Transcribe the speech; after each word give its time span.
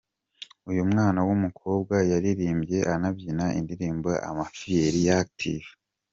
Uyu 0.69 0.81
mwana 0.91 1.19
w'umukobwa 1.27 1.95
yaririmbye 2.11 2.79
anabyina 2.93 3.45
indirimbo 3.59 4.09
"Amafiyeri 4.29 4.99
ya 5.07 5.15
Active". 5.23 5.69